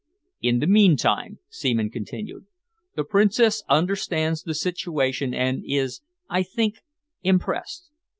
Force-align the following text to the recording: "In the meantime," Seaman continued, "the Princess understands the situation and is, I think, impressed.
"In 0.41 0.57
the 0.57 0.65
meantime," 0.65 1.37
Seaman 1.47 1.91
continued, 1.91 2.47
"the 2.95 3.03
Princess 3.03 3.61
understands 3.69 4.41
the 4.41 4.55
situation 4.55 5.31
and 5.35 5.63
is, 5.63 6.01
I 6.27 6.41
think, 6.41 6.77
impressed. 7.21 7.91